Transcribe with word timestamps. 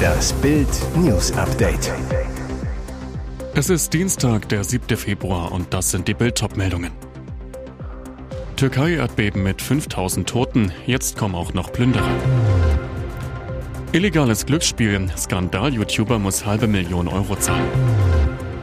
Das 0.00 0.32
Bild 0.34 0.68
News 0.96 1.32
Update. 1.32 1.92
Es 3.54 3.70
ist 3.70 3.92
Dienstag, 3.92 4.48
der 4.48 4.64
7. 4.64 4.96
Februar 4.96 5.52
und 5.52 5.72
das 5.74 5.90
sind 5.90 6.08
die 6.08 6.14
Bild 6.14 6.40
meldungen 6.56 6.92
Türkei-Erdbeben 8.56 9.42
mit 9.42 9.62
5000 9.62 10.28
Toten, 10.28 10.72
jetzt 10.86 11.16
kommen 11.16 11.34
auch 11.34 11.54
noch 11.54 11.72
Plünderer. 11.72 12.10
Illegales 13.92 14.44
Glücksspiel, 14.44 15.08
Skandal-YouTuber 15.16 16.18
muss 16.18 16.44
halbe 16.44 16.66
Million 16.66 17.08
Euro 17.08 17.36
zahlen. 17.36 17.68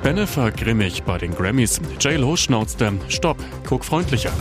Benefer 0.03 0.51
grimmig 0.51 1.03
bei 1.03 1.17
den 1.17 1.33
Grammys, 1.33 1.81
J-Lo 1.99 2.35
schnauzte, 2.35 2.93
Stopp, 3.09 3.37
guck 3.67 3.83
freundlicher. 3.83 4.31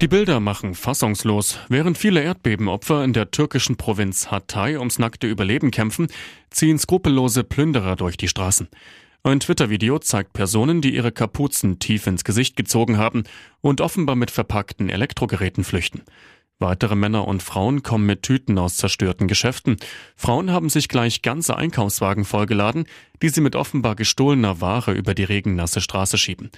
Die 0.00 0.06
Bilder 0.06 0.38
machen 0.38 0.76
fassungslos. 0.76 1.58
Während 1.68 1.98
viele 1.98 2.22
Erdbebenopfer 2.22 3.02
in 3.02 3.12
der 3.12 3.32
türkischen 3.32 3.76
Provinz 3.76 4.30
Hatay 4.30 4.76
ums 4.76 5.00
nackte 5.00 5.26
Überleben 5.26 5.72
kämpfen, 5.72 6.06
ziehen 6.50 6.78
skrupellose 6.78 7.42
Plünderer 7.42 7.96
durch 7.96 8.16
die 8.16 8.28
Straßen. 8.28 8.68
Ein 9.24 9.40
Twitter-Video 9.40 9.98
zeigt 9.98 10.34
Personen, 10.34 10.82
die 10.82 10.94
ihre 10.94 11.10
Kapuzen 11.10 11.80
tief 11.80 12.06
ins 12.06 12.22
Gesicht 12.22 12.54
gezogen 12.54 12.96
haben 12.96 13.24
und 13.60 13.80
offenbar 13.80 14.14
mit 14.14 14.30
verpackten 14.30 14.88
Elektrogeräten 14.88 15.64
flüchten. 15.64 16.02
Weitere 16.60 16.94
Männer 16.94 17.26
und 17.26 17.42
Frauen 17.42 17.82
kommen 17.82 18.06
mit 18.06 18.22
Tüten 18.22 18.56
aus 18.56 18.76
zerstörten 18.76 19.26
Geschäften. 19.26 19.78
Frauen 20.14 20.52
haben 20.52 20.68
sich 20.68 20.88
gleich 20.88 21.22
ganze 21.22 21.56
Einkaufswagen 21.56 22.24
vollgeladen, 22.24 22.86
die 23.20 23.30
sie 23.30 23.40
mit 23.40 23.56
offenbar 23.56 23.96
gestohlener 23.96 24.60
Ware 24.60 24.92
über 24.92 25.14
die 25.14 25.24
regennasse 25.24 25.80
Straße 25.80 26.18
schieben. 26.18 26.50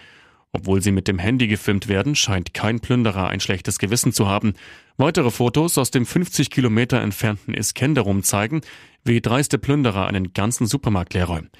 Obwohl 0.52 0.82
sie 0.82 0.92
mit 0.92 1.06
dem 1.06 1.18
Handy 1.18 1.46
gefilmt 1.46 1.86
werden, 1.86 2.16
scheint 2.16 2.54
kein 2.54 2.80
Plünderer 2.80 3.28
ein 3.28 3.40
schlechtes 3.40 3.78
Gewissen 3.78 4.12
zu 4.12 4.26
haben. 4.26 4.54
Weitere 4.96 5.30
Fotos 5.30 5.78
aus 5.78 5.90
dem 5.90 6.04
50 6.04 6.50
Kilometer 6.50 7.00
entfernten 7.00 7.54
Iskenderum 7.54 8.22
zeigen, 8.22 8.60
wie 9.04 9.20
dreiste 9.20 9.58
Plünderer 9.58 10.06
einen 10.06 10.32
ganzen 10.32 10.66
Supermarkt 10.66 11.14
leerräumen. 11.14 11.50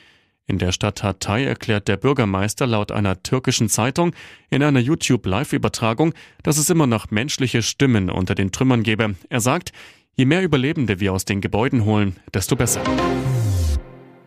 In 0.47 0.59
der 0.59 0.73
Stadt 0.73 1.05
Hatay 1.05 1.45
erklärt 1.45 1.87
der 1.87 1.97
Bürgermeister 1.97 2.67
laut 2.67 2.91
einer 2.91 3.23
türkischen 3.23 3.69
Zeitung 3.69 4.13
in 4.51 4.65
einer 4.65 4.81
YouTube-Live-Übertragung, 4.81 6.13
dass 6.43 6.59
es 6.59 6.69
immer 6.71 6.89
noch 6.89 7.13
menschliche 7.13 7.63
Stimmen 7.63 8.11
unter 8.11 8.35
den 8.35 8.51
Trümmern 8.51 8.83
gebe. 8.83 9.15
Er 9.29 9.41
sagt, 9.41 9.71
je 10.17 10.25
mehr 10.25 10.43
Überlebende 10.43 10.99
wir 10.99 11.13
aus 11.13 11.25
den 11.25 11.41
Gebäuden 11.41 11.85
holen, 11.85 12.17
desto 12.35 12.57
besser. 12.57 12.83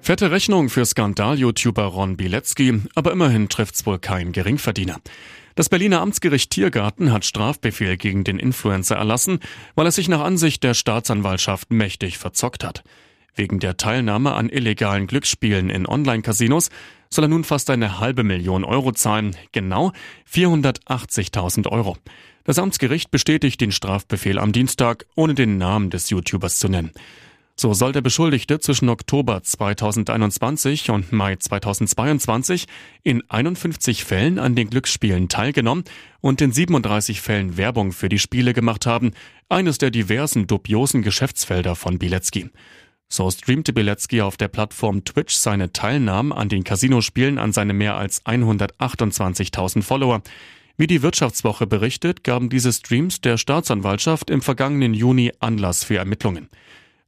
Fette 0.05 0.31
Rechnung 0.31 0.67
für 0.67 0.85
Skandal-YouTuber 0.85 1.85
Ron 1.85 2.17
Bilecki, 2.17 2.81
aber 2.93 3.13
immerhin 3.13 3.47
trifft's 3.47 3.85
wohl 3.85 3.99
kein 3.99 4.33
Geringverdiener. 4.33 4.99
Das 5.55 5.69
Berliner 5.69 6.01
Amtsgericht 6.01 6.49
Tiergarten 6.49 7.13
hat 7.13 7.23
Strafbefehl 7.23 7.95
gegen 7.95 8.25
den 8.25 8.37
Influencer 8.37 8.97
erlassen, 8.97 9.39
weil 9.75 9.85
er 9.85 9.93
sich 9.93 10.09
nach 10.09 10.19
Ansicht 10.19 10.61
der 10.65 10.73
Staatsanwaltschaft 10.73 11.71
mächtig 11.71 12.17
verzockt 12.17 12.65
hat. 12.65 12.83
Wegen 13.33 13.59
der 13.59 13.77
Teilnahme 13.77 14.33
an 14.33 14.49
illegalen 14.49 15.07
Glücksspielen 15.07 15.69
in 15.69 15.87
Online-Casinos 15.87 16.69
soll 17.09 17.23
er 17.23 17.29
nun 17.29 17.45
fast 17.45 17.69
eine 17.69 18.01
halbe 18.01 18.25
Million 18.25 18.65
Euro 18.65 18.91
zahlen, 18.91 19.37
genau 19.53 19.93
480.000 20.29 21.69
Euro. 21.69 21.95
Das 22.43 22.59
Amtsgericht 22.59 23.09
bestätigt 23.09 23.61
den 23.61 23.71
Strafbefehl 23.71 24.37
am 24.37 24.51
Dienstag, 24.51 25.05
ohne 25.15 25.33
den 25.33 25.57
Namen 25.57 25.91
des 25.91 26.09
YouTubers 26.09 26.59
zu 26.59 26.67
nennen. 26.67 26.91
So 27.55 27.73
soll 27.73 27.91
der 27.91 28.01
Beschuldigte 28.01 28.59
zwischen 28.59 28.89
Oktober 28.89 29.43
2021 29.43 30.89
und 30.89 31.11
Mai 31.11 31.35
2022 31.35 32.65
in 33.03 33.23
51 33.29 34.03
Fällen 34.03 34.39
an 34.39 34.55
den 34.55 34.71
Glücksspielen 34.71 35.29
teilgenommen 35.29 35.83
und 36.19 36.41
in 36.41 36.51
37 36.51 37.21
Fällen 37.21 37.55
Werbung 37.55 37.91
für 37.91 38.09
die 38.09 38.17
Spiele 38.17 38.53
gemacht 38.53 38.87
haben, 38.87 39.11
eines 39.49 39.77
der 39.77 39.91
diversen 39.91 40.47
dubiosen 40.47 41.03
Geschäftsfelder 41.03 41.75
von 41.75 41.99
Bilecki. 41.99 42.49
So 43.07 43.29
streamte 43.29 43.71
Bilecki 43.71 44.21
auf 44.21 44.35
der 44.35 44.47
Plattform 44.47 45.05
Twitch 45.05 45.35
seine 45.35 45.71
Teilnahme 45.71 46.35
an 46.35 46.49
den 46.49 46.63
Casinospielen 46.63 47.37
an 47.37 47.53
seine 47.53 47.73
mehr 47.73 47.95
als 47.95 48.25
128.000 48.25 49.83
Follower. 49.83 50.23
Wie 50.75 50.87
die 50.87 51.03
Wirtschaftswoche 51.03 51.67
berichtet, 51.67 52.23
gaben 52.23 52.49
diese 52.49 52.73
Streams 52.73 53.21
der 53.21 53.37
Staatsanwaltschaft 53.37 54.31
im 54.31 54.41
vergangenen 54.41 54.95
Juni 54.95 55.31
Anlass 55.39 55.83
für 55.83 55.97
Ermittlungen. 55.97 56.49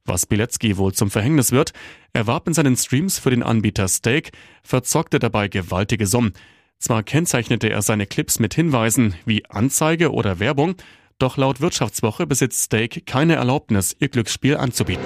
Was 0.06 0.24
Bilecki 0.24 0.76
wohl 0.76 0.92
zum 0.92 1.10
Verhängnis 1.10 1.52
wird, 1.52 1.72
er 2.12 2.26
warb 2.26 2.46
in 2.46 2.54
seinen 2.54 2.76
Streams 2.76 3.18
für 3.18 3.30
den 3.30 3.42
Anbieter 3.42 3.88
Stake, 3.88 4.30
verzockte 4.62 5.18
dabei 5.18 5.48
gewaltige 5.48 6.06
Summen. 6.06 6.32
Zwar 6.78 7.02
kennzeichnete 7.02 7.70
er 7.70 7.82
seine 7.82 8.06
Clips 8.06 8.38
mit 8.38 8.54
Hinweisen 8.54 9.14
wie 9.24 9.44
Anzeige 9.46 10.12
oder 10.12 10.38
Werbung, 10.38 10.76
doch 11.18 11.36
laut 11.36 11.60
Wirtschaftswoche 11.60 12.26
besitzt 12.26 12.66
Stake 12.66 13.00
keine 13.00 13.34
Erlaubnis, 13.34 13.96
ihr 13.98 14.08
Glücksspiel 14.08 14.56
anzubieten. 14.56 15.04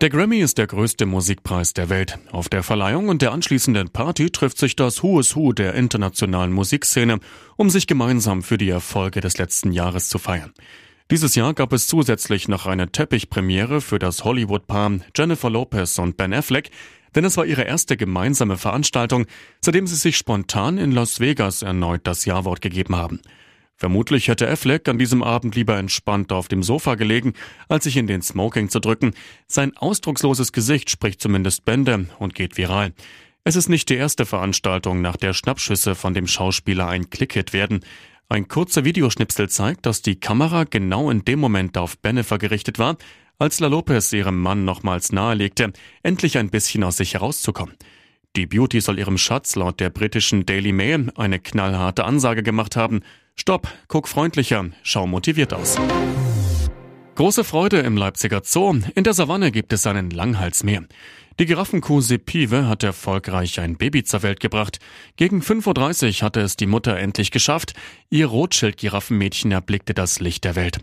Der 0.00 0.10
Grammy 0.10 0.40
ist 0.40 0.58
der 0.58 0.66
größte 0.66 1.06
Musikpreis 1.06 1.74
der 1.74 1.88
Welt. 1.88 2.18
Auf 2.32 2.48
der 2.48 2.64
Verleihung 2.64 3.08
und 3.08 3.22
der 3.22 3.30
anschließenden 3.30 3.90
Party 3.90 4.30
trifft 4.30 4.58
sich 4.58 4.74
das 4.74 5.04
Who 5.04 5.20
is 5.20 5.36
Who 5.36 5.52
der 5.52 5.74
internationalen 5.74 6.52
Musikszene, 6.52 7.20
um 7.56 7.70
sich 7.70 7.86
gemeinsam 7.86 8.42
für 8.42 8.58
die 8.58 8.70
Erfolge 8.70 9.20
des 9.20 9.38
letzten 9.38 9.70
Jahres 9.70 10.08
zu 10.08 10.18
feiern. 10.18 10.52
Dieses 11.12 11.34
Jahr 11.34 11.52
gab 11.52 11.74
es 11.74 11.88
zusätzlich 11.88 12.48
noch 12.48 12.64
eine 12.64 12.90
Teppichpremiere 12.90 13.82
für 13.82 13.98
das 13.98 14.24
Hollywood-Paar 14.24 14.92
Jennifer 15.14 15.50
Lopez 15.50 15.98
und 15.98 16.16
Ben 16.16 16.32
Affleck, 16.32 16.70
denn 17.14 17.26
es 17.26 17.36
war 17.36 17.44
ihre 17.44 17.64
erste 17.64 17.98
gemeinsame 17.98 18.56
Veranstaltung, 18.56 19.26
seitdem 19.60 19.86
sie 19.86 19.96
sich 19.96 20.16
spontan 20.16 20.78
in 20.78 20.90
Las 20.90 21.20
Vegas 21.20 21.60
erneut 21.60 22.06
das 22.06 22.24
Ja-Wort 22.24 22.62
gegeben 22.62 22.96
haben. 22.96 23.20
Vermutlich 23.76 24.28
hätte 24.28 24.48
Affleck 24.48 24.88
an 24.88 24.96
diesem 24.96 25.22
Abend 25.22 25.54
lieber 25.54 25.76
entspannt 25.76 26.32
auf 26.32 26.48
dem 26.48 26.62
Sofa 26.62 26.94
gelegen, 26.94 27.34
als 27.68 27.84
sich 27.84 27.98
in 27.98 28.06
den 28.06 28.22
Smoking 28.22 28.70
zu 28.70 28.80
drücken. 28.80 29.12
Sein 29.46 29.76
ausdrucksloses 29.76 30.52
Gesicht 30.52 30.88
spricht 30.88 31.20
zumindest 31.20 31.66
Bände 31.66 32.06
und 32.20 32.34
geht 32.34 32.56
viral. 32.56 32.94
Es 33.44 33.56
ist 33.56 33.68
nicht 33.68 33.90
die 33.90 33.96
erste 33.96 34.24
Veranstaltung, 34.24 35.02
nach 35.02 35.16
der 35.16 35.34
Schnappschüsse 35.34 35.96
von 35.96 36.14
dem 36.14 36.28
Schauspieler 36.28 36.86
ein 36.86 37.10
Klickhit 37.10 37.52
werden. 37.52 37.80
Ein 38.28 38.48
kurzer 38.48 38.84
Videoschnipsel 38.84 39.48
zeigt, 39.48 39.86
dass 39.86 40.02
die 40.02 40.18
Kamera 40.18 40.64
genau 40.64 41.10
in 41.10 41.24
dem 41.24 41.38
Moment 41.38 41.76
auf 41.76 41.98
Benefer 41.98 42.38
gerichtet 42.38 42.78
war, 42.78 42.96
als 43.38 43.60
La 43.60 43.66
Lopez 43.66 44.12
ihrem 44.12 44.40
Mann 44.40 44.64
nochmals 44.64 45.12
nahelegte, 45.12 45.72
endlich 46.02 46.38
ein 46.38 46.50
bisschen 46.50 46.84
aus 46.84 46.96
sich 46.96 47.14
herauszukommen. 47.14 47.74
Die 48.34 48.46
Beauty 48.46 48.80
soll 48.80 48.98
ihrem 48.98 49.18
Schatz 49.18 49.56
laut 49.56 49.80
der 49.80 49.90
britischen 49.90 50.46
Daily 50.46 50.72
Mail 50.72 51.12
eine 51.16 51.38
knallharte 51.38 52.04
Ansage 52.04 52.42
gemacht 52.42 52.76
haben. 52.76 53.00
Stopp, 53.36 53.68
guck 53.88 54.08
freundlicher, 54.08 54.70
schau 54.82 55.06
motiviert 55.06 55.52
aus. 55.52 55.76
Große 57.14 57.44
Freude 57.44 57.80
im 57.80 57.98
Leipziger 57.98 58.40
Zoo. 58.42 58.80
In 58.94 59.04
der 59.04 59.12
Savanne 59.12 59.52
gibt 59.52 59.74
es 59.74 59.86
einen 59.86 60.10
Langhalsmeer. 60.10 60.84
Die 61.42 61.46
Giraffenkuh 61.46 62.00
Sepive 62.00 62.68
hat 62.68 62.84
erfolgreich 62.84 63.58
ein 63.58 63.76
Baby 63.76 64.04
zur 64.04 64.22
Welt 64.22 64.38
gebracht. 64.38 64.78
Gegen 65.16 65.40
5.30 65.40 66.18
Uhr 66.20 66.22
hatte 66.24 66.40
es 66.40 66.54
die 66.54 66.68
Mutter 66.68 66.96
endlich 66.96 67.32
geschafft. 67.32 67.72
Ihr 68.10 68.28
Rothschild-Giraffenmädchen 68.28 69.50
erblickte 69.50 69.92
das 69.92 70.20
Licht 70.20 70.44
der 70.44 70.54
Welt. 70.54 70.78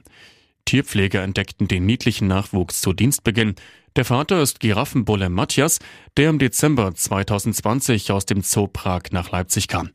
Tierpfleger 0.65 1.23
entdeckten 1.23 1.69
den 1.69 1.85
niedlichen 1.85 2.27
Nachwuchs 2.27 2.81
zu 2.81 2.91
Dienstbeginn. 2.91 3.55
Der 3.95 4.03
Vater 4.03 4.41
ist 4.41 4.59
Giraffenbulle 4.59 5.29
Matthias, 5.29 5.79
der 6.17 6.29
im 6.29 6.39
Dezember 6.39 6.93
2020 6.93 8.11
aus 8.11 8.25
dem 8.25 8.41
Zoo 8.41 8.67
Prag 8.67 9.03
nach 9.11 9.31
Leipzig 9.31 9.69
kam. 9.69 9.91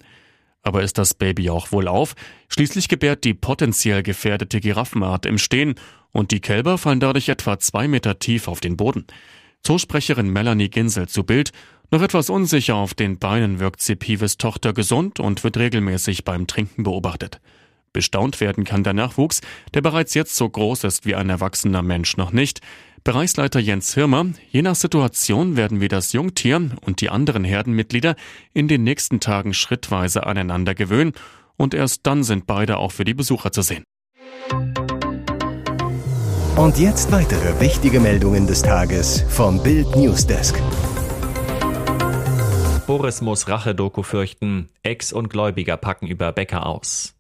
Aber 0.63 0.83
ist 0.83 0.97
das 0.97 1.13
Baby 1.13 1.51
auch 1.51 1.73
wohl 1.73 1.89
auf? 1.89 2.15
Schließlich 2.49 2.89
gebärt 2.89 3.25
die 3.25 3.35
potenziell 3.35 4.03
gefährdete 4.03 4.61
Giraffenart 4.61 5.27
im 5.27 5.37
Stehen 5.37 5.75
und 6.11 6.31
die 6.31 6.41
Kälber 6.41 6.79
fallen 6.79 7.01
dadurch 7.01 7.29
etwa 7.29 7.59
zwei 7.59 7.87
Meter 7.87 8.19
tief 8.19 8.49
auf 8.49 8.61
den 8.61 8.79
Boden. 8.79 9.07
Zoosprecherin 9.65 10.29
Melanie 10.29 10.69
Ginsel 10.69 11.09
zu 11.09 11.25
Bild. 11.25 11.51
Noch 11.91 12.03
etwas 12.03 12.29
unsicher 12.29 12.77
auf 12.77 12.93
den 12.93 13.19
Beinen 13.19 13.61
wirkt 13.61 13.81
Sepives 13.81 14.37
Tochter 14.37 14.73
gesund 14.73 15.21
und 15.21 15.43
wird 15.43 15.57
regelmäßig 15.57 16.25
beim 16.25 16.47
Trinken 16.47 16.83
beobachtet. 16.83 17.41
Bestaunt 17.93 18.41
werden 18.41 18.65
kann 18.65 18.85
der 18.85 18.93
Nachwuchs, 18.93 19.41
der 19.73 19.81
bereits 19.81 20.15
jetzt 20.15 20.37
so 20.37 20.49
groß 20.49 20.85
ist 20.85 21.07
wie 21.07 21.15
ein 21.15 21.31
erwachsener 21.31 21.83
Mensch 21.83 22.17
noch 22.17 22.33
nicht. 22.33 22.61
Bereichsleiter 23.05 23.61
Jens 23.61 23.95
Hirmer, 23.95 24.27
je 24.51 24.63
nach 24.63 24.75
Situation 24.75 25.57
werden 25.57 25.81
wir 25.81 25.89
das 25.89 26.13
Jungtier 26.13 26.71
und 26.83 27.01
die 27.01 27.11
anderen 27.11 27.45
Herdenmitglieder 27.45 28.17
in 28.53 28.69
den 28.69 28.83
nächsten 28.83 29.21
Tagen 29.21 29.55
schrittweise 29.55 30.27
aneinander 30.27 30.75
gewöhnen 30.75 31.13
und 31.57 31.73
erst 31.73 32.01
dann 32.07 32.25
sind 32.25 32.47
beide 32.47 32.79
auch 32.79 32.93
für 32.93 33.05
die 33.05 33.15
Besucher 33.15 33.53
zu 33.53 33.63
sehen. 33.63 33.85
Und 36.57 36.79
jetzt 36.79 37.11
weitere 37.11 37.59
wichtige 37.59 37.99
Meldungen 37.99 38.47
des 38.47 38.63
Tages 38.63 39.23
vom 39.23 39.61
Bild 39.61 39.97
Newsdesk. 39.97 40.57
Boris 42.87 43.21
muss 43.21 43.49
Rache-Doku 43.49 44.05
fürchten. 44.05 44.69
Ex 44.85 45.13
und 45.13 45.31
Gläubiger 45.31 45.77
packen 45.77 46.07
über 46.07 46.31
Becker 46.31 46.65
aus. 46.67 47.17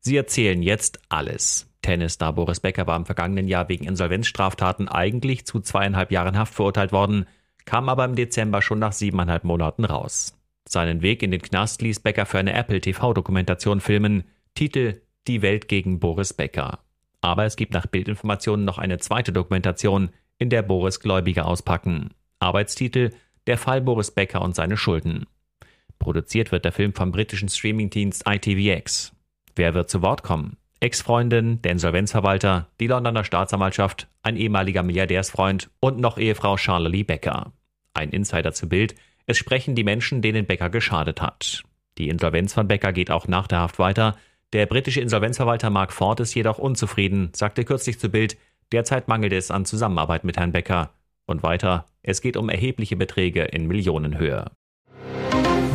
Sie 0.00 0.18
erzählen 0.18 0.62
jetzt 0.62 1.00
alles. 1.08 1.66
Tennisstar 1.80 2.34
Boris 2.34 2.60
Becker 2.60 2.86
war 2.86 2.96
im 2.96 3.06
vergangenen 3.06 3.48
Jahr 3.48 3.70
wegen 3.70 3.86
Insolvenzstraftaten 3.86 4.86
eigentlich 4.86 5.46
zu 5.46 5.60
zweieinhalb 5.60 6.12
Jahren 6.12 6.36
Haft 6.36 6.52
verurteilt 6.52 6.92
worden, 6.92 7.24
kam 7.64 7.88
aber 7.88 8.04
im 8.04 8.16
Dezember 8.16 8.60
schon 8.60 8.80
nach 8.80 8.92
siebeneinhalb 8.92 9.44
Monaten 9.44 9.86
raus. 9.86 10.38
Seinen 10.68 11.00
Weg 11.00 11.22
in 11.22 11.30
den 11.30 11.40
Knast 11.40 11.80
ließ 11.80 12.00
Becker 12.00 12.26
für 12.26 12.38
eine 12.38 12.52
Apple 12.52 12.82
TV-Dokumentation 12.82 13.80
filmen. 13.80 14.24
Titel 14.54 15.00
Die 15.26 15.40
Welt 15.40 15.68
gegen 15.68 16.00
Boris 16.00 16.34
Becker. 16.34 16.80
Aber 17.22 17.44
es 17.44 17.56
gibt 17.56 17.72
nach 17.72 17.86
Bildinformationen 17.86 18.66
noch 18.66 18.76
eine 18.76 18.98
zweite 18.98 19.32
Dokumentation, 19.32 20.10
in 20.38 20.50
der 20.50 20.62
Boris 20.62 21.00
Gläubiger 21.00 21.46
auspacken. 21.46 22.10
Arbeitstitel 22.40 23.10
Der 23.46 23.56
Fall 23.56 23.80
Boris 23.80 24.10
Becker 24.10 24.42
und 24.42 24.54
seine 24.54 24.76
Schulden. 24.76 25.26
Produziert 25.98 26.50
wird 26.50 26.64
der 26.64 26.72
Film 26.72 26.92
vom 26.92 27.12
britischen 27.12 27.48
Streamingdienst 27.48 28.24
ITVX. 28.28 29.12
Wer 29.54 29.72
wird 29.72 29.88
zu 29.88 30.02
Wort 30.02 30.24
kommen? 30.24 30.56
Ex-Freundin, 30.80 31.62
der 31.62 31.70
Insolvenzverwalter, 31.72 32.66
die 32.80 32.88
Londoner 32.88 33.22
Staatsanwaltschaft, 33.22 34.08
ein 34.24 34.36
ehemaliger 34.36 34.82
Milliardärsfreund 34.82 35.70
und 35.78 36.00
noch 36.00 36.18
Ehefrau 36.18 36.56
Charlotte 36.56 37.04
Becker. 37.04 37.52
Ein 37.94 38.10
Insider 38.10 38.52
zu 38.52 38.68
Bild. 38.68 38.96
Es 39.26 39.38
sprechen 39.38 39.76
die 39.76 39.84
Menschen, 39.84 40.22
denen 40.22 40.46
Becker 40.46 40.70
geschadet 40.70 41.22
hat. 41.22 41.62
Die 41.98 42.08
Insolvenz 42.08 42.54
von 42.54 42.66
Becker 42.66 42.92
geht 42.92 43.12
auch 43.12 43.28
nach 43.28 43.46
der 43.46 43.60
Haft 43.60 43.78
weiter. 43.78 44.16
Der 44.52 44.66
britische 44.66 45.00
Insolvenzverwalter 45.00 45.70
Mark 45.70 45.94
Ford 45.94 46.20
ist 46.20 46.34
jedoch 46.34 46.58
unzufrieden, 46.58 47.30
sagte 47.34 47.64
kürzlich 47.64 47.98
zu 47.98 48.10
Bild, 48.10 48.36
derzeit 48.70 49.08
mangelt 49.08 49.32
es 49.32 49.50
an 49.50 49.64
Zusammenarbeit 49.64 50.24
mit 50.24 50.36
Herrn 50.36 50.52
Becker. 50.52 50.90
Und 51.24 51.42
weiter, 51.42 51.86
es 52.02 52.20
geht 52.20 52.36
um 52.36 52.50
erhebliche 52.50 52.96
Beträge 52.96 53.44
in 53.44 53.66
Millionenhöhe. 53.66 54.50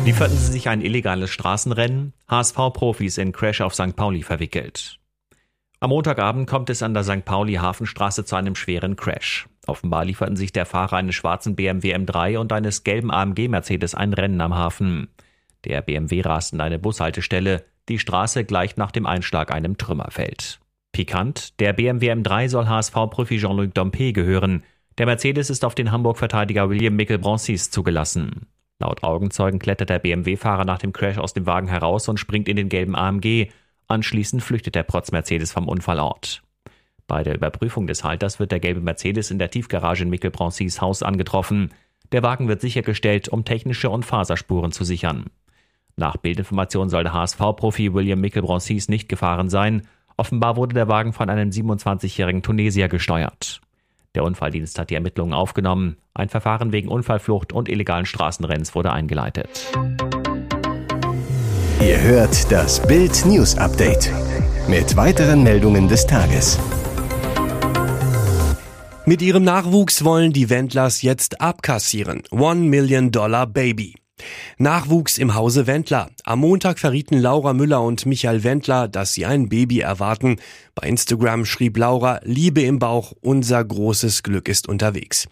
Lieferten 0.04 0.36
sie 0.36 0.52
sich 0.52 0.68
ein 0.68 0.80
illegales 0.80 1.30
Straßenrennen? 1.30 2.12
HSV-Profis 2.28 3.18
in 3.18 3.32
Crash 3.32 3.62
auf 3.62 3.74
St. 3.74 3.96
Pauli 3.96 4.22
verwickelt. 4.22 5.00
Am 5.80 5.90
Montagabend 5.90 6.48
kommt 6.48 6.70
es 6.70 6.82
an 6.82 6.94
der 6.94 7.02
St. 7.02 7.24
Pauli 7.24 7.54
Hafenstraße 7.54 8.24
zu 8.24 8.36
einem 8.36 8.54
schweren 8.54 8.94
Crash. 8.94 9.48
Offenbar 9.66 10.04
lieferten 10.04 10.36
sich 10.36 10.52
der 10.52 10.66
Fahrer 10.66 10.98
eines 10.98 11.16
schwarzen 11.16 11.56
BMW 11.56 11.96
M3 11.96 12.38
und 12.38 12.52
eines 12.52 12.84
gelben 12.84 13.10
AMG 13.10 13.48
Mercedes 13.48 13.96
ein 13.96 14.12
Rennen 14.12 14.40
am 14.40 14.54
Hafen. 14.54 15.08
Der 15.64 15.82
BMW 15.82 16.20
rast 16.20 16.52
in 16.52 16.60
eine 16.60 16.78
Bushaltestelle, 16.78 17.64
die 17.88 17.98
Straße 17.98 18.44
gleicht 18.44 18.78
nach 18.78 18.90
dem 18.90 19.06
Einschlag 19.06 19.52
einem 19.52 19.78
Trümmerfeld. 19.78 20.60
Pikant, 20.92 21.58
der 21.60 21.72
BMW 21.72 22.12
M3 22.12 22.48
soll 22.48 22.68
HSV-Profi 22.68 23.38
Jean-Luc 23.38 23.74
Dompe 23.74 24.12
gehören. 24.12 24.64
Der 24.96 25.06
Mercedes 25.06 25.50
ist 25.50 25.64
auf 25.64 25.74
den 25.74 25.92
Hamburg-Verteidiger 25.92 26.70
William 26.70 26.96
Mickel-Bronsis 26.96 27.70
zugelassen. 27.70 28.46
Laut 28.80 29.02
Augenzeugen 29.02 29.58
klettert 29.58 29.90
der 29.90 29.98
BMW-Fahrer 29.98 30.64
nach 30.64 30.78
dem 30.78 30.92
Crash 30.92 31.18
aus 31.18 31.34
dem 31.34 31.46
Wagen 31.46 31.68
heraus 31.68 32.08
und 32.08 32.18
springt 32.18 32.48
in 32.48 32.56
den 32.56 32.68
gelben 32.68 32.94
AMG. 32.94 33.48
Anschließend 33.86 34.42
flüchtet 34.42 34.74
der 34.74 34.82
Protz-Mercedes 34.84 35.52
vom 35.52 35.68
Unfallort. 35.68 36.42
Bei 37.06 37.22
der 37.22 37.34
Überprüfung 37.34 37.86
des 37.86 38.04
Halters 38.04 38.38
wird 38.38 38.52
der 38.52 38.60
gelbe 38.60 38.80
Mercedes 38.80 39.30
in 39.30 39.38
der 39.38 39.50
Tiefgarage 39.50 40.02
in 40.02 40.10
Mickel-Broncis 40.10 40.80
Haus 40.80 41.02
angetroffen. 41.02 41.70
Der 42.12 42.22
Wagen 42.22 42.48
wird 42.48 42.60
sichergestellt, 42.60 43.28
um 43.28 43.44
technische 43.44 43.90
und 43.90 44.04
Faserspuren 44.04 44.72
zu 44.72 44.84
sichern. 44.84 45.26
Nach 45.98 46.16
Bildinformation 46.16 46.88
soll 46.88 47.02
der 47.02 47.12
HSV-Profi 47.12 47.92
William 47.92 48.20
Mickel-Broncis 48.20 48.88
nicht 48.88 49.08
gefahren 49.08 49.50
sein. 49.50 49.82
Offenbar 50.16 50.56
wurde 50.56 50.74
der 50.74 50.86
Wagen 50.86 51.12
von 51.12 51.28
einem 51.28 51.50
27-jährigen 51.50 52.42
Tunesier 52.42 52.88
gesteuert. 52.88 53.60
Der 54.14 54.22
Unfalldienst 54.22 54.78
hat 54.78 54.90
die 54.90 54.94
Ermittlungen 54.94 55.32
aufgenommen. 55.32 55.96
Ein 56.14 56.28
Verfahren 56.28 56.70
wegen 56.70 56.88
Unfallflucht 56.88 57.52
und 57.52 57.68
illegalen 57.68 58.06
Straßenrenns 58.06 58.76
wurde 58.76 58.92
eingeleitet. 58.92 59.66
Ihr 61.80 62.00
hört 62.00 62.50
das 62.52 62.80
Bild 62.86 63.26
News 63.26 63.58
Update 63.58 64.12
mit 64.68 64.96
weiteren 64.96 65.42
Meldungen 65.42 65.88
des 65.88 66.06
Tages. 66.06 66.60
Mit 69.04 69.20
ihrem 69.20 69.42
Nachwuchs 69.42 70.04
wollen 70.04 70.32
die 70.32 70.48
Wendlers 70.48 71.02
jetzt 71.02 71.40
abkassieren. 71.40 72.22
One 72.30 72.60
Million 72.60 73.10
Dollar 73.10 73.46
Baby. 73.46 73.96
Nachwuchs 74.58 75.18
im 75.18 75.34
Hause 75.34 75.66
Wendler. 75.66 76.10
Am 76.24 76.40
Montag 76.40 76.78
verrieten 76.78 77.18
Laura 77.18 77.52
Müller 77.52 77.82
und 77.82 78.06
Michael 78.06 78.44
Wendler, 78.44 78.88
dass 78.88 79.14
sie 79.14 79.26
ein 79.26 79.48
Baby 79.48 79.80
erwarten. 79.80 80.36
Bei 80.74 80.86
Instagram 80.86 81.44
schrieb 81.44 81.76
Laura, 81.76 82.20
Liebe 82.22 82.62
im 82.62 82.78
Bauch, 82.78 83.12
unser 83.20 83.64
großes 83.64 84.22
Glück 84.22 84.48
ist 84.48 84.68
unterwegs. 84.68 85.26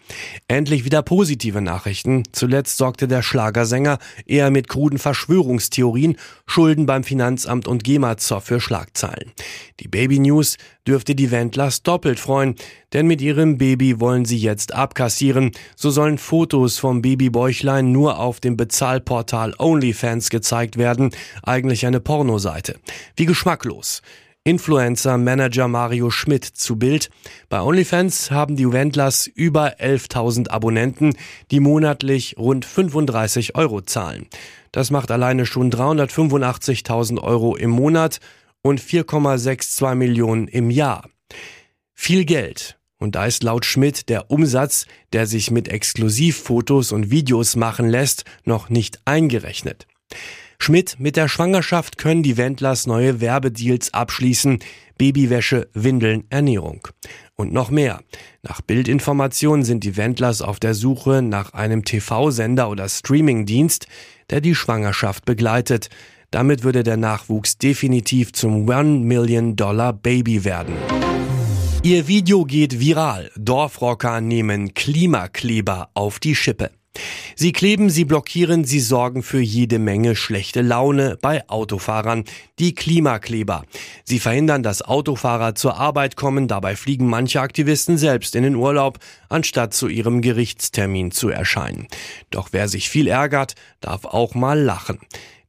Endlich 0.47 0.83
wieder 0.83 1.01
positive 1.01 1.61
Nachrichten. 1.61 2.23
Zuletzt 2.33 2.77
sorgte 2.77 3.07
der 3.07 3.21
Schlagersänger 3.21 3.97
eher 4.25 4.51
mit 4.51 4.67
kruden 4.67 4.99
Verschwörungstheorien, 4.99 6.17
Schulden 6.45 6.85
beim 6.85 7.03
Finanzamt 7.03 7.67
und 7.67 7.83
GEMA-Zoff 7.83 8.43
für 8.43 8.59
Schlagzeilen. 8.59 9.31
Die 9.79 9.87
Baby 9.87 10.19
News 10.19 10.57
dürfte 10.87 11.15
die 11.15 11.31
Wendlers 11.31 11.83
doppelt 11.83 12.19
freuen, 12.19 12.55
denn 12.93 13.07
mit 13.07 13.21
ihrem 13.21 13.57
Baby 13.57 13.99
wollen 13.99 14.25
sie 14.25 14.37
jetzt 14.37 14.73
abkassieren. 14.73 15.51
So 15.75 15.89
sollen 15.89 16.17
Fotos 16.17 16.77
vom 16.77 17.01
Babybäuchlein 17.01 17.91
nur 17.91 18.19
auf 18.19 18.39
dem 18.39 18.57
Bezahlportal 18.57 19.53
OnlyFans 19.57 20.29
gezeigt 20.29 20.77
werden, 20.77 21.11
eigentlich 21.43 21.85
eine 21.85 21.99
Pornoseite. 21.99 22.75
Wie 23.15 23.25
geschmacklos. 23.25 24.01
Influencer-Manager 24.47 25.67
Mario 25.67 26.09
Schmidt 26.09 26.45
zu 26.45 26.77
Bild. 26.77 27.09
Bei 27.49 27.61
OnlyFans 27.61 28.31
haben 28.31 28.55
die 28.55 28.71
Wendlers 28.71 29.27
über 29.27 29.81
11.000 29.81 30.49
Abonnenten, 30.49 31.17
die 31.51 31.59
monatlich 31.59 32.37
rund 32.37 32.63
35 32.63 33.57
Euro 33.57 33.81
zahlen. 33.81 34.27
Das 34.71 34.89
macht 34.89 35.11
alleine 35.11 35.45
schon 35.45 35.69
385.000 35.69 37.21
Euro 37.21 37.57
im 37.57 37.71
Monat 37.71 38.21
und 38.67 38.81
4,62 38.81 39.95
Millionen 39.95 40.47
im 40.47 40.69
Jahr. 40.69 41.09
Viel 41.93 42.25
Geld. 42.25 42.77
Und 42.99 43.15
da 43.15 43.25
ist 43.25 43.43
laut 43.43 43.65
Schmidt 43.65 44.09
der 44.09 44.31
Umsatz, 44.31 44.85
der 45.13 45.27
sich 45.27 45.51
mit 45.51 45.67
Exklusivfotos 45.67 46.91
und 46.91 47.11
Videos 47.11 47.55
machen 47.55 47.89
lässt, 47.89 48.25
noch 48.43 48.69
nicht 48.69 48.99
eingerechnet. 49.05 49.87
Schmidt, 50.59 50.99
mit 50.99 51.15
der 51.15 51.27
Schwangerschaft 51.27 51.99
können 51.99 52.23
die 52.23 52.37
Wendlers 52.37 52.87
neue 52.87 53.21
Werbedeals 53.21 53.93
abschließen. 53.93 54.59
Babywäsche, 54.97 55.69
Windeln, 55.73 56.23
Ernährung. 56.29 56.87
Und 57.35 57.53
noch 57.53 57.69
mehr. 57.69 58.01
Nach 58.41 58.61
Bildinformationen 58.61 59.63
sind 59.63 59.83
die 59.83 59.95
Wendlers 59.95 60.41
auf 60.41 60.59
der 60.59 60.73
Suche 60.73 61.21
nach 61.21 61.53
einem 61.53 61.85
TV-Sender 61.85 62.69
oder 62.69 62.89
Streamingdienst, 62.89 63.87
der 64.31 64.41
die 64.41 64.55
Schwangerschaft 64.55 65.25
begleitet. 65.25 65.89
Damit 66.31 66.63
würde 66.63 66.83
der 66.83 66.97
Nachwuchs 66.97 67.57
definitiv 67.57 68.33
zum 68.33 68.67
One 68.67 68.99
Million 68.99 69.55
Dollar 69.55 69.93
Baby 69.93 70.43
werden. 70.43 70.75
Ihr 71.83 72.07
Video 72.07 72.43
geht 72.43 72.79
viral. 72.79 73.31
Dorfrocker 73.37 74.19
nehmen 74.19 74.73
Klimakleber 74.73 75.89
auf 75.93 76.19
die 76.19 76.35
Schippe. 76.35 76.71
Sie 77.35 77.51
kleben, 77.51 77.89
sie 77.89 78.03
blockieren, 78.03 78.65
sie 78.65 78.79
sorgen 78.79 79.21
für 79.21 79.39
jede 79.39 79.79
Menge 79.79 80.15
schlechte 80.15 80.61
Laune 80.61 81.17
bei 81.21 81.47
Autofahrern, 81.47 82.25
die 82.59 82.73
Klimakleber. 82.73 83.63
Sie 84.03 84.19
verhindern, 84.19 84.63
dass 84.63 84.81
Autofahrer 84.81 85.55
zur 85.55 85.77
Arbeit 85.77 86.15
kommen, 86.15 86.47
dabei 86.47 86.75
fliegen 86.75 87.07
manche 87.07 87.39
Aktivisten 87.39 87.97
selbst 87.97 88.35
in 88.35 88.43
den 88.43 88.55
Urlaub, 88.55 88.97
anstatt 89.29 89.73
zu 89.73 89.87
ihrem 89.87 90.21
Gerichtstermin 90.21 91.11
zu 91.11 91.29
erscheinen. 91.29 91.87
Doch 92.31 92.49
wer 92.51 92.67
sich 92.67 92.89
viel 92.89 93.07
ärgert, 93.07 93.53
darf 93.79 94.05
auch 94.05 94.33
mal 94.33 94.59
lachen. 94.59 94.99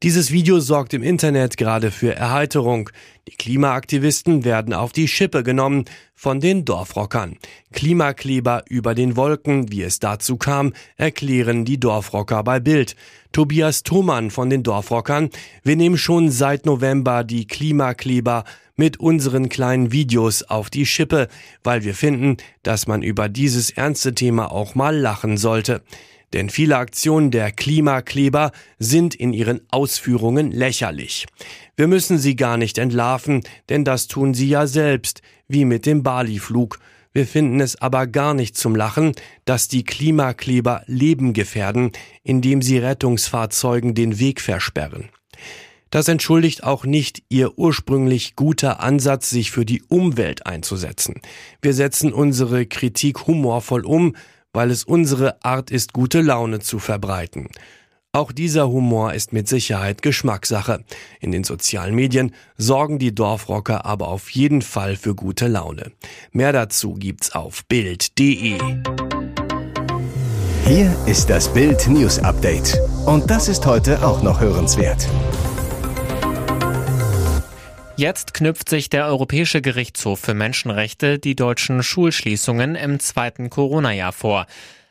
Dieses 0.04 0.30
Video 0.30 0.60
sorgt 0.60 0.94
im 0.94 1.02
Internet 1.02 1.56
gerade 1.56 1.90
für 1.90 2.14
Erheiterung. 2.14 2.88
Die 3.26 3.34
Klimaaktivisten 3.34 4.44
werden 4.44 4.72
auf 4.72 4.92
die 4.92 5.08
Schippe 5.08 5.42
genommen 5.42 5.86
von 6.14 6.38
den 6.38 6.64
Dorfrockern. 6.64 7.36
Klimakleber 7.72 8.62
über 8.68 8.94
den 8.94 9.16
Wolken, 9.16 9.72
wie 9.72 9.82
es 9.82 9.98
dazu 9.98 10.36
kam, 10.36 10.72
erklären 10.96 11.64
die 11.64 11.80
Dorfrocker 11.80 12.44
bei 12.44 12.60
Bild. 12.60 12.94
Tobias 13.32 13.82
Thomann 13.82 14.30
von 14.30 14.50
den 14.50 14.62
Dorfrockern. 14.62 15.30
Wir 15.64 15.74
nehmen 15.74 15.98
schon 15.98 16.30
seit 16.30 16.64
November 16.64 17.24
die 17.24 17.48
Klimakleber 17.48 18.44
mit 18.76 19.00
unseren 19.00 19.48
kleinen 19.48 19.90
Videos 19.90 20.44
auf 20.44 20.70
die 20.70 20.86
Schippe, 20.86 21.26
weil 21.64 21.82
wir 21.82 21.94
finden, 21.94 22.36
dass 22.62 22.86
man 22.86 23.02
über 23.02 23.28
dieses 23.28 23.70
ernste 23.70 24.14
Thema 24.14 24.52
auch 24.52 24.76
mal 24.76 24.96
lachen 24.96 25.36
sollte. 25.36 25.82
Denn 26.32 26.50
viele 26.50 26.76
Aktionen 26.76 27.30
der 27.30 27.52
Klimakleber 27.52 28.52
sind 28.78 29.14
in 29.14 29.32
ihren 29.32 29.60
Ausführungen 29.70 30.50
lächerlich. 30.52 31.26
Wir 31.76 31.86
müssen 31.86 32.18
sie 32.18 32.36
gar 32.36 32.56
nicht 32.56 32.78
entlarven, 32.78 33.42
denn 33.68 33.84
das 33.84 34.08
tun 34.08 34.34
sie 34.34 34.48
ja 34.48 34.66
selbst, 34.66 35.22
wie 35.48 35.64
mit 35.64 35.86
dem 35.86 36.02
Bali-Flug. 36.02 36.78
Wir 37.12 37.26
finden 37.26 37.60
es 37.60 37.80
aber 37.80 38.06
gar 38.06 38.34
nicht 38.34 38.56
zum 38.56 38.76
Lachen, 38.76 39.12
dass 39.44 39.68
die 39.68 39.84
Klimakleber 39.84 40.82
Leben 40.86 41.32
gefährden, 41.32 41.92
indem 42.22 42.60
sie 42.62 42.78
Rettungsfahrzeugen 42.78 43.94
den 43.94 44.18
Weg 44.18 44.40
versperren. 44.40 45.08
Das 45.90 46.06
entschuldigt 46.08 46.64
auch 46.64 46.84
nicht 46.84 47.22
ihr 47.30 47.58
ursprünglich 47.58 48.36
guter 48.36 48.80
Ansatz, 48.80 49.30
sich 49.30 49.50
für 49.50 49.64
die 49.64 49.82
Umwelt 49.88 50.46
einzusetzen. 50.46 51.22
Wir 51.62 51.72
setzen 51.72 52.12
unsere 52.12 52.66
Kritik 52.66 53.26
humorvoll 53.26 53.86
um, 53.86 54.14
weil 54.58 54.72
es 54.72 54.82
unsere 54.82 55.44
Art 55.44 55.70
ist, 55.70 55.92
gute 55.92 56.20
Laune 56.20 56.58
zu 56.58 56.80
verbreiten. 56.80 57.46
Auch 58.10 58.32
dieser 58.32 58.68
Humor 58.68 59.14
ist 59.14 59.32
mit 59.32 59.46
Sicherheit 59.46 60.02
Geschmackssache. 60.02 60.82
In 61.20 61.30
den 61.30 61.44
sozialen 61.44 61.94
Medien 61.94 62.34
sorgen 62.56 62.98
die 62.98 63.14
Dorfrocker 63.14 63.86
aber 63.86 64.08
auf 64.08 64.30
jeden 64.30 64.62
Fall 64.62 64.96
für 64.96 65.14
gute 65.14 65.46
Laune. 65.46 65.92
Mehr 66.32 66.52
dazu 66.52 66.94
gibt's 66.94 67.36
auf 67.36 67.66
Bild.de. 67.66 68.58
Hier 70.66 70.96
ist 71.06 71.30
das 71.30 71.52
Bild 71.52 71.86
News 71.86 72.18
Update. 72.18 72.80
Und 73.06 73.30
das 73.30 73.46
ist 73.46 73.64
heute 73.64 74.04
auch 74.04 74.24
noch 74.24 74.40
hörenswert. 74.40 75.06
Jetzt 77.98 78.32
knüpft 78.32 78.68
sich 78.68 78.90
der 78.90 79.06
Europäische 79.06 79.60
Gerichtshof 79.60 80.20
für 80.20 80.32
Menschenrechte 80.32 81.18
die 81.18 81.34
deutschen 81.34 81.82
Schulschließungen 81.82 82.76
im 82.76 83.00
zweiten 83.00 83.50
Corona-Jahr 83.50 84.12
vor. 84.12 84.46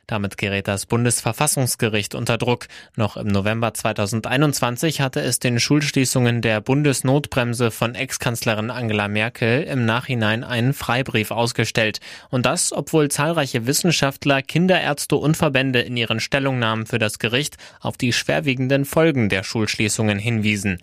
Damit 0.08 0.38
gerät 0.38 0.68
das 0.68 0.86
Bundesverfassungsgericht 0.86 2.16
unter 2.16 2.38
Druck. 2.38 2.68
Noch 2.98 3.16
im 3.16 3.28
November 3.28 3.74
2021 3.74 5.00
hatte 5.00 5.22
es 5.22 5.40
den 5.40 5.58
Schulschließungen 5.58 6.42
der 6.42 6.60
Bundesnotbremse 6.60 7.72
von 7.72 7.96
Ex-Kanzlerin 7.96 8.72
Angela 8.72 9.08
Merkel 9.08 9.64
im 9.64 9.86
Nachhinein 9.86 10.44
einen 10.44 10.74
Freibrief 10.74 11.32
ausgestellt. 11.32 12.02
Und 12.30 12.46
das, 12.46 12.74
obwohl 12.74 13.10
zahlreiche 13.10 13.68
Wissenschaftler, 13.68 14.42
Kinderärzte 14.42 15.16
und 15.16 15.38
Verbände 15.38 15.80
in 15.80 15.96
ihren 15.96 16.20
Stellungnahmen 16.20 16.86
für 16.86 17.00
das 17.00 17.20
Gericht 17.20 17.56
auf 17.80 17.96
die 17.96 18.12
schwerwiegenden 18.12 18.84
Folgen 18.84 19.30
der 19.30 19.44
Schulschließungen 19.44 20.20
hinwiesen. 20.20 20.80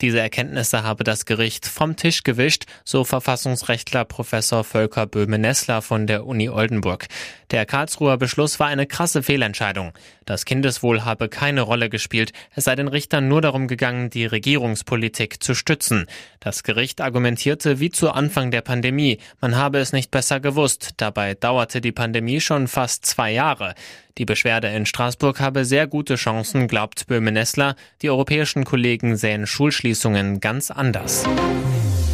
Diese 0.00 0.18
Erkenntnisse 0.18 0.82
habe 0.82 1.04
das 1.04 1.26
Gericht 1.26 1.66
vom 1.66 1.96
Tisch 1.96 2.22
gewischt, 2.22 2.64
so 2.84 3.04
Verfassungsrechtler 3.04 4.06
Professor 4.06 4.64
Volker 4.64 5.06
Böhme-Nessler 5.06 5.82
von 5.82 6.06
der 6.06 6.26
Uni 6.26 6.48
Oldenburg. 6.48 7.06
Der 7.50 7.66
Karlsruher 7.66 8.16
Beschluss 8.16 8.58
war 8.58 8.68
eine 8.68 8.86
krasse 8.86 9.22
Fehlentscheidung. 9.22 9.92
Das 10.30 10.44
Kindeswohl 10.44 11.04
habe 11.04 11.28
keine 11.28 11.62
Rolle 11.62 11.90
gespielt, 11.90 12.32
es 12.54 12.62
sei 12.62 12.76
den 12.76 12.86
Richtern 12.86 13.26
nur 13.26 13.40
darum 13.40 13.66
gegangen, 13.66 14.10
die 14.10 14.26
Regierungspolitik 14.26 15.42
zu 15.42 15.56
stützen. 15.56 16.06
Das 16.38 16.62
Gericht 16.62 17.00
argumentierte 17.00 17.80
wie 17.80 17.90
zu 17.90 18.12
Anfang 18.12 18.52
der 18.52 18.60
Pandemie, 18.60 19.18
man 19.40 19.56
habe 19.56 19.78
es 19.78 19.92
nicht 19.92 20.12
besser 20.12 20.38
gewusst, 20.38 20.90
dabei 20.98 21.34
dauerte 21.34 21.80
die 21.80 21.90
Pandemie 21.90 22.40
schon 22.40 22.68
fast 22.68 23.06
zwei 23.06 23.32
Jahre. 23.32 23.74
Die 24.18 24.24
Beschwerde 24.24 24.68
in 24.68 24.86
Straßburg 24.86 25.40
habe 25.40 25.64
sehr 25.64 25.88
gute 25.88 26.14
Chancen, 26.14 26.68
glaubt 26.68 27.08
Böhme-Nessler. 27.08 27.74
Die 28.00 28.10
europäischen 28.10 28.62
Kollegen 28.62 29.16
sehen 29.16 29.48
Schulschließungen 29.48 30.38
ganz 30.38 30.70
anders. 30.70 31.24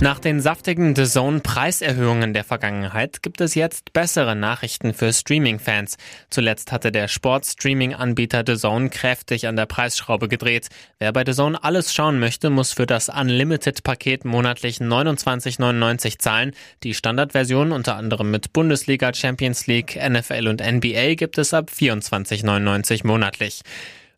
Nach 0.02 0.18
den 0.18 0.42
saftigen 0.42 0.94
The 0.94 1.06
Zone 1.06 1.40
Preiserhöhungen 1.40 2.34
der 2.34 2.44
Vergangenheit 2.44 3.22
gibt 3.22 3.40
es 3.40 3.54
jetzt 3.54 3.94
bessere 3.94 4.36
Nachrichten 4.36 4.92
für 4.92 5.10
Streaming-Fans. 5.10 5.96
Zuletzt 6.28 6.70
hatte 6.70 6.92
der 6.92 7.08
Sport-Streaming-Anbieter 7.08 8.44
The 8.46 8.56
Zone 8.56 8.90
kräftig 8.90 9.46
an 9.46 9.56
der 9.56 9.64
Preisschraube 9.64 10.28
gedreht. 10.28 10.68
Wer 10.98 11.14
bei 11.14 11.24
The 11.24 11.32
Zone 11.32 11.64
alles 11.64 11.94
schauen 11.94 12.18
möchte, 12.18 12.50
muss 12.50 12.74
für 12.74 12.84
das 12.84 13.08
Unlimited-Paket 13.08 14.26
monatlich 14.26 14.80
29,99 14.80 16.18
zahlen. 16.18 16.52
Die 16.82 16.92
Standardversion 16.92 17.72
unter 17.72 17.96
anderem 17.96 18.30
mit 18.30 18.52
Bundesliga, 18.52 19.14
Champions 19.14 19.66
League, 19.66 19.96
NFL 19.96 20.46
und 20.48 20.60
NBA 20.60 21.14
gibt 21.14 21.38
es 21.38 21.54
ab 21.54 21.70
24,99 21.74 23.06
monatlich. 23.06 23.62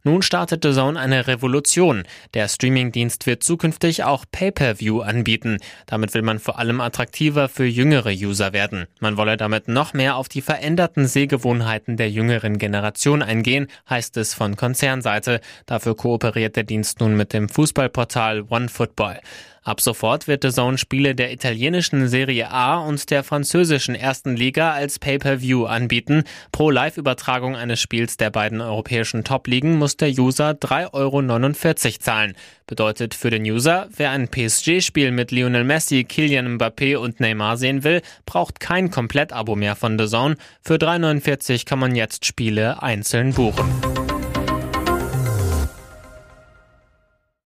Nun 0.04 0.22
startet 0.22 0.62
The 0.62 0.72
Zone 0.72 0.98
eine 0.98 1.26
Revolution. 1.26 2.04
Der 2.32 2.46
Streamingdienst 2.48 3.26
wird 3.26 3.42
zukünftig 3.42 4.04
auch 4.04 4.24
Pay-per-View 4.30 5.00
anbieten. 5.00 5.58
Damit 5.86 6.14
will 6.14 6.22
man 6.22 6.38
vor 6.38 6.58
allem 6.58 6.80
attraktiver 6.80 7.48
für 7.48 7.66
jüngere 7.66 8.10
User 8.10 8.52
werden. 8.52 8.86
Man 9.00 9.16
wolle 9.16 9.36
damit 9.36 9.66
noch 9.66 9.94
mehr 9.94 10.16
auf 10.16 10.28
die 10.28 10.40
veränderten 10.40 11.06
Sehgewohnheiten 11.06 11.96
der 11.96 12.10
jüngeren 12.10 12.58
Generation 12.58 13.22
eingehen, 13.22 13.66
heißt 13.90 14.16
es 14.18 14.34
von 14.34 14.56
Konzernseite. 14.56 15.40
Dafür 15.66 15.96
kooperiert 15.96 16.54
der 16.54 16.64
Dienst 16.64 17.00
nun 17.00 17.16
mit 17.16 17.32
dem 17.32 17.48
Fußballportal 17.48 18.44
OneFootball. 18.48 19.20
Ab 19.68 19.82
sofort 19.82 20.28
wird 20.28 20.44
The 20.44 20.50
Zone 20.50 20.78
Spiele 20.78 21.14
der 21.14 21.30
italienischen 21.30 22.08
Serie 22.08 22.50
A 22.50 22.78
und 22.78 23.10
der 23.10 23.22
französischen 23.22 23.94
ersten 23.94 24.34
Liga 24.34 24.72
als 24.72 24.98
Pay-per-View 24.98 25.66
anbieten. 25.66 26.24
Pro 26.52 26.70
Live-Übertragung 26.70 27.54
eines 27.54 27.78
Spiels 27.78 28.16
der 28.16 28.30
beiden 28.30 28.62
europäischen 28.62 29.24
Top-Ligen 29.24 29.76
muss 29.76 29.98
der 29.98 30.08
User 30.08 30.52
3,49 30.52 30.94
Euro 30.94 31.98
zahlen. 31.98 32.34
Bedeutet 32.66 33.12
für 33.12 33.28
den 33.28 33.42
User, 33.42 33.88
wer 33.94 34.10
ein 34.12 34.28
PSG-Spiel 34.28 35.10
mit 35.10 35.32
Lionel 35.32 35.64
Messi, 35.64 36.04
Kylian 36.04 36.56
Mbappé 36.56 36.96
und 36.96 37.20
Neymar 37.20 37.58
sehen 37.58 37.84
will, 37.84 38.00
braucht 38.24 38.60
kein 38.60 38.90
Komplett-Abo 38.90 39.54
mehr 39.54 39.76
von 39.76 39.98
The 39.98 40.06
Zone. 40.06 40.36
Für 40.62 40.76
3,49 40.76 41.66
kann 41.66 41.78
man 41.78 41.94
jetzt 41.94 42.24
Spiele 42.24 42.82
einzeln 42.82 43.34
buchen. 43.34 43.97